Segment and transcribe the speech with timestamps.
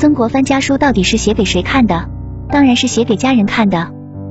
[0.00, 2.08] 曾国藩家书到底是写给谁看的？
[2.48, 3.88] 当然是写给家人看的。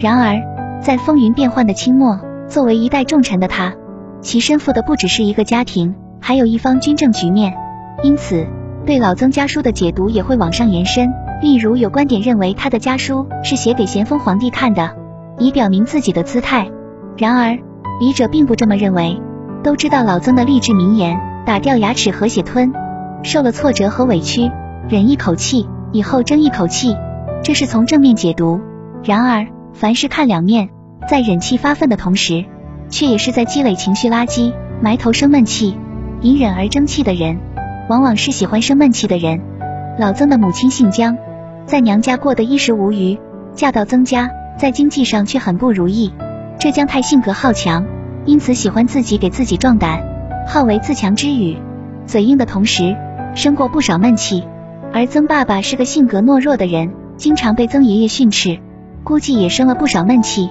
[0.00, 0.42] 然而，
[0.82, 3.72] 在风云变幻的清末，作为一代重臣的他，
[4.20, 7.54] 其身负的不只是一个家庭，还有一方军政局面。
[8.02, 8.44] 因此，
[8.84, 11.12] 对老曾家书的解读也会往上延伸。
[11.40, 14.90] 例如，有观点认为他的家书是写给咸丰皇帝看的，
[15.38, 16.68] 以表明自己的姿态。
[17.16, 17.56] 然而，
[18.00, 19.16] 笔者并不这么认为。
[19.62, 22.72] 都知道老曾的励志名言：“打掉牙齿和血吞，
[23.22, 24.50] 受了挫折和委屈，
[24.88, 26.96] 忍一口气，以后争一口气。”
[27.42, 28.60] 这是从正面解读。
[29.04, 30.68] 然而，凡事看两面，
[31.08, 32.44] 在忍气发愤的同时，
[32.88, 35.76] 却也是在积累情绪垃圾，埋头生闷气。
[36.20, 37.40] 隐忍而争气的人，
[37.88, 39.40] 往往是喜欢生闷气的人。
[39.98, 41.16] 老曾的母亲姓姜，
[41.66, 43.18] 在娘家过得衣食无余，
[43.54, 46.12] 嫁到曾家，在经济上却很不如意。
[46.60, 47.84] 这姜太性格好强。
[48.24, 50.00] 因此喜欢自己给自己壮胆，
[50.46, 51.56] 好为自强之语，
[52.06, 52.96] 嘴硬的同时
[53.34, 54.44] 生过不少闷气。
[54.94, 58.58] 而曾爸爸是个性格懦弱的人，经常被曾爷爷训斥，
[59.04, 60.50] 估计也生了不少闷气。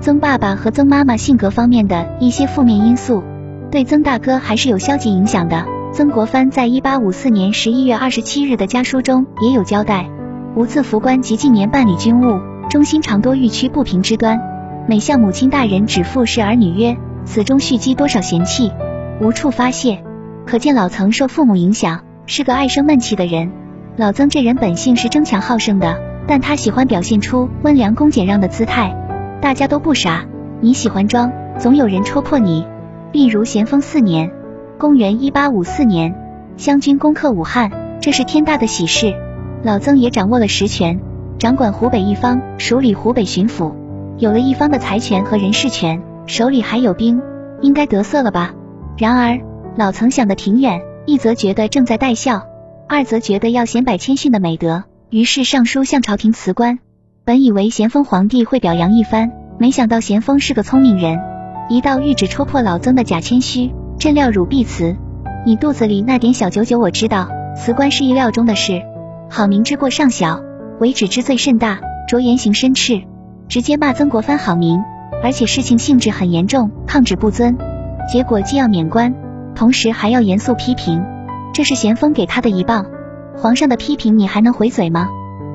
[0.00, 3.22] 曾爸爸和曾妈妈性格方面的一些负面因素，
[3.70, 5.66] 对曾大哥还是有消极影响的。
[5.92, 10.08] 曾国藩在一八五四年十一月二十七日的家书中也有交代：
[10.56, 14.40] 无自服官及近年办理军务，中心常多欲屈不平之端。
[14.88, 18.72] 每向母亲大人指父是儿女曰：“此中蓄积多少嫌气，
[19.20, 20.02] 无处发泄。”
[20.46, 23.50] 可见老曾受父母影响，是个爱生闷气的人。
[23.96, 28.92] 老曾这人本性是争强好胜的，但他喜欢表现出温良恭俭让的姿态。
[29.40, 30.24] 大家都不傻，
[30.60, 32.66] 你喜欢装，总有人戳破你。
[33.12, 34.32] 例如咸丰四年
[34.78, 36.12] （公元一八五四年），
[36.58, 37.70] 湘军攻克武汉，
[38.00, 39.14] 这是天大的喜事。
[39.62, 40.98] 老曾也掌握了实权，
[41.38, 43.74] 掌管湖北一方，署理湖北巡抚。
[44.18, 47.22] 有了一方的财权和人事权，手里还有兵，
[47.60, 48.54] 应该得瑟了吧？
[48.98, 49.38] 然而
[49.76, 52.42] 老曾想的挺远，一则觉得正在带孝，
[52.96, 56.78] 二则觉得要显摆谦逊的美德，于是上书向朝廷辞官。
[57.24, 61.18] 本以为咸丰皇帝会表扬一番，没想到咸丰是个聪明人，
[61.68, 63.72] 一道谕旨戳破老曾的假谦虚。
[63.98, 64.94] 朕料汝必辞，
[65.44, 68.80] 你肚子里那点小九九我知道，辞官是意料中的事。
[69.28, 70.40] 好明之过尚小，
[70.78, 73.02] 为止之罪甚大，着言行申斥。
[73.48, 74.80] 直接骂曾国藩好名，
[75.20, 77.58] 而且事情性质很严重，抗旨不遵，
[78.12, 79.16] 结果既要免官，
[79.56, 81.04] 同时还要严肃批评，
[81.52, 82.86] 这是咸丰给他的一棒。
[83.36, 85.08] 皇上的批评你还能回嘴吗？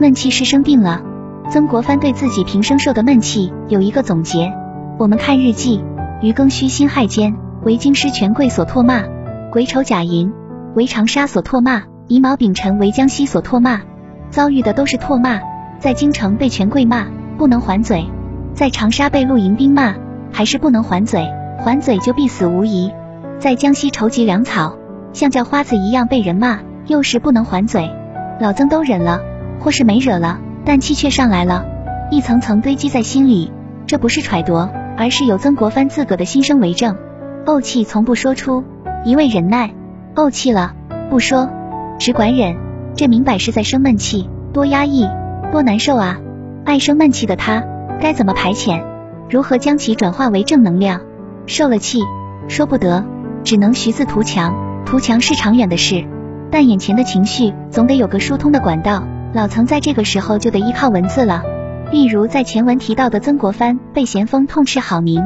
[0.00, 1.02] 闷气是生病了。
[1.50, 4.52] 曾国藩对自己平生受的闷气有一个总结，
[4.98, 5.84] 我们看日记：
[6.22, 9.02] 余庚戌辛亥间，为京师权贵所唾骂；
[9.52, 10.32] 癸丑甲寅，
[10.74, 13.80] 为长沙所唾骂；乙卯丙辰，为江西所唾骂。
[14.30, 15.38] 遭遇的都是唾骂，
[15.78, 17.06] 在京城被权贵骂。
[17.38, 18.06] 不能还嘴，
[18.54, 19.94] 在长沙被露营兵骂，
[20.32, 21.28] 还是不能还嘴，
[21.62, 22.90] 还嘴就必死无疑。
[23.38, 24.74] 在江西筹集粮草，
[25.12, 27.90] 像叫花子一样被人骂，又是不能还嘴。
[28.40, 29.20] 老曾都忍了，
[29.60, 31.64] 或是没惹了，但气却上来了，
[32.10, 33.52] 一层层堆积在心里。
[33.86, 36.96] 这不是揣度，而是有曾国藩自个的心声为证。
[37.44, 38.64] 怄气从不说出，
[39.04, 39.70] 一味忍耐。
[40.14, 40.74] 怄气了
[41.08, 41.48] 不说，
[41.98, 42.56] 只管忍，
[42.96, 45.08] 这明摆是在生闷气，多压抑，
[45.52, 46.18] 多难受啊！
[46.64, 47.62] 爱生闷气的他
[48.00, 48.82] 该怎么排遣？
[49.30, 51.00] 如何将其转化为正能量？
[51.46, 52.00] 受了气，
[52.48, 53.04] 说不得，
[53.44, 54.54] 只能徐字图强。
[54.84, 56.04] 图强是长远的事，
[56.50, 59.02] 但眼前的情绪总得有个疏通的管道。
[59.32, 61.42] 老曾在这个时候就得依靠文字了。
[61.90, 65.22] 例如在前文提到的曾国藩被咸丰痛斥好名，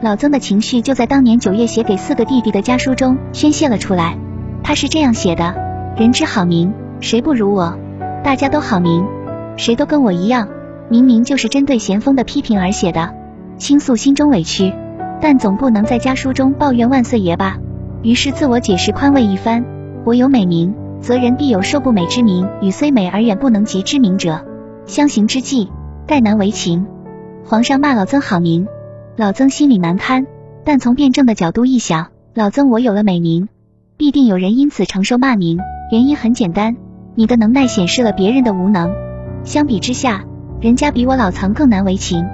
[0.00, 4.16] 老曾的情绪就在当年九月写给四个弟弟的家书中宣泄了出来。
[4.62, 5.54] 他是这样写的：
[5.96, 7.76] 人之好名，谁不如我？
[8.24, 9.04] 大家都好名，
[9.56, 10.48] 谁都跟我一样。
[10.88, 13.14] 明明就是针对咸丰的批评而写的，
[13.58, 14.72] 倾诉心中委屈，
[15.20, 17.58] 但总不能在家书中抱怨万岁爷吧？
[18.02, 19.64] 于是自我解释宽慰一番：
[20.04, 24.44] 我有美名，则人必有受不美之名；与虽美而远不能及之名者，
[24.86, 25.70] 相形之计，
[26.06, 26.86] 概难为情。
[27.44, 28.66] 皇上骂老曾好名，
[29.16, 30.26] 老曾心里难堪，
[30.64, 33.48] 但从辩证的角度一想，老曾我有了美名，
[33.96, 35.58] 必定有人因此承受骂名。
[35.92, 36.76] 原因很简单，
[37.14, 38.92] 你的能耐显示了别人的无能。
[39.44, 40.24] 相比之下。
[40.60, 42.26] 人家比我老曾更难为情，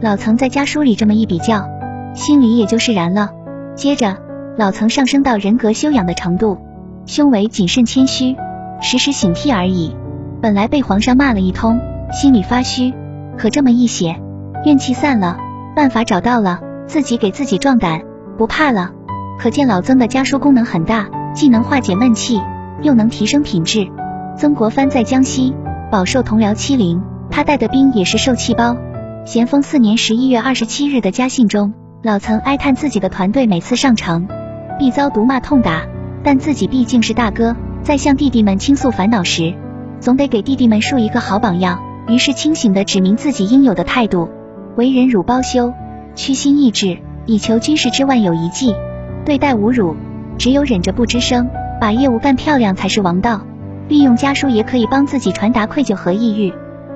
[0.00, 1.66] 老曾在家书里这么一比较，
[2.14, 3.30] 心里也就释然了。
[3.74, 4.18] 接着，
[4.56, 6.58] 老曾上升到人格修养的程度，
[7.06, 8.36] 胸围谨慎谦虚，
[8.80, 9.96] 时时警惕而已。
[10.40, 11.80] 本来被皇上骂了一通，
[12.12, 12.92] 心里发虚，
[13.36, 14.20] 可这么一写，
[14.64, 15.36] 怨气散了，
[15.76, 18.02] 办法找到了，自己给自己壮胆，
[18.38, 18.90] 不怕了。
[19.38, 22.40] 可见老曾的家书功能很大，既能化解闷气，
[22.82, 23.88] 又能提升品质。
[24.36, 25.54] 曾国藩在江西
[25.90, 27.02] 饱受同僚欺凌。
[27.34, 28.76] 他带的兵也是受气包。
[29.24, 31.72] 咸丰四年十一月二十七日的家信中，
[32.02, 34.28] 老曾哀叹自己的团队每次上城
[34.78, 35.86] 必遭毒骂痛打，
[36.24, 39.54] 但自己毕竟是大哥，在向弟弟们倾诉烦恼时，
[40.00, 44.28] 总得给弟弟们树一个好榜样，于是清醒的指明自己应有的态度，
[44.76, 45.72] 为人汝包羞，
[46.14, 48.74] 屈心抑志，以求军事之万有一计。
[49.24, 49.96] 对待侮辱，
[50.38, 51.48] 只有忍着不吱声，
[51.80, 53.42] 把业务干漂亮才是王道。
[53.88, 56.52] 利用家书也可以帮自己传达愧疚和抑郁。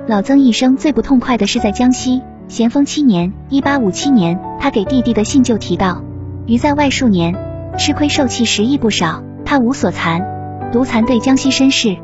[0.06, 6.02] 老曾一生最不痛快的是在江西咸丰七年（一八五七年），他给弟弟的信就提到：
[6.46, 7.34] 余在外数年，
[7.76, 10.23] 吃亏受气十亿不少，他无所残，
[10.73, 11.96] 独残对江西身世。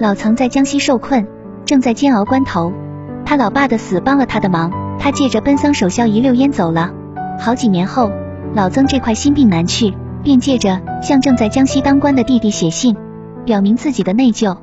[0.00, 1.26] 老曾在江西受困，
[1.64, 2.72] 正在煎熬关头，
[3.24, 6.90] 他老爸的死帮了他的忙，他借着奔丧守孝一溜烟走了。
[7.38, 8.10] 好几年后，
[8.54, 12.96] 老曾这块心病难去，便借着向正在江西当官的弟弟写信，
[13.44, 14.56] 表明自己的内疚，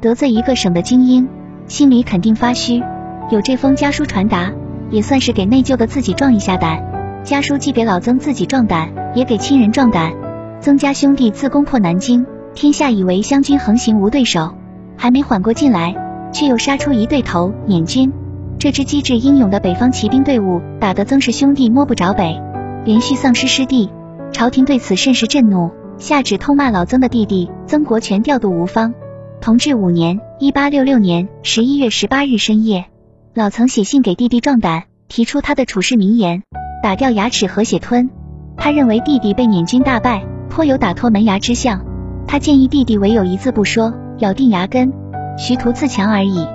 [0.00, 1.28] 得罪一个省的精英，
[1.66, 2.82] 心里肯定发虚。
[3.30, 4.52] 有这封家书传达，
[4.90, 6.93] 也算是给内疚的自己壮一下胆。
[7.24, 10.12] 家书既给老曾自己壮胆，也给亲人壮胆。
[10.60, 14.54] 曾家兄弟自攻破南京，天下以为湘军横行无对手。
[14.94, 15.96] 还没缓过劲来，
[16.34, 18.12] 却又杀出一对头捻军。
[18.58, 22.38] 这支机智英勇的北方骑兵队伍，打得曾氏兄弟摸不着北，
[22.84, 23.88] 连续丧失失地。
[24.30, 28.92] 朝廷对此甚是震怒，下旨痛骂老曾的弟弟曾国荃调度无方。
[29.40, 32.84] 同治五年（一八六六年）十一月十八日深夜，
[33.32, 36.42] 老曾写信给弟弟壮胆，提出他的处世名言：
[36.84, 38.10] 打掉牙齿和血吞。
[38.58, 41.80] 他认为弟弟被捻军大败，颇有打脱门牙之象。
[42.26, 43.94] 他建议弟弟唯有一字不说。
[44.18, 44.92] 咬定牙根，
[45.38, 46.46] 徐图自强而已。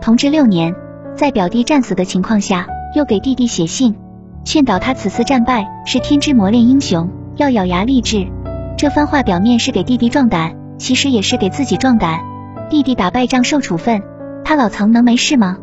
[0.00, 0.74] 同治六年，
[1.14, 2.66] 在表弟战死的情况下，
[2.96, 3.94] 又给弟弟写信，
[4.44, 8.26] 劝导他此次战败是天之磨练英雄，要咬牙励志。
[8.76, 12.18] 这番话表面是给弟弟壮胆，其实也是给自己壮胆。
[12.68, 14.02] 弟弟打败仗受处分，
[14.44, 15.56] 他老曾能没事吗？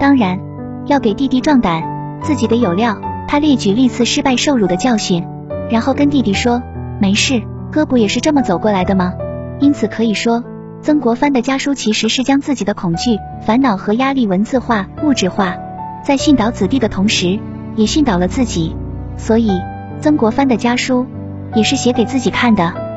[0.00, 0.40] 当然，
[0.86, 1.84] 要给弟弟壮胆，
[2.22, 2.98] 自己得有料。
[3.28, 5.24] 他列举历次失败受辱的教训，
[5.70, 6.62] 然后跟弟弟说
[6.98, 9.12] ：“没事，哥不也是这么走过来的吗？”
[9.60, 10.42] 因此可以说。
[10.80, 15.56] 曾国藩的家书其实是将自己的恐惧、烦恼和压力文字化、物质化，
[16.04, 17.40] 在训导子弟的同时，
[17.74, 18.76] 也训导了自己。
[19.16, 19.50] 所以，
[20.00, 21.04] 曾国藩的家书
[21.54, 22.87] 也是写给自己看的。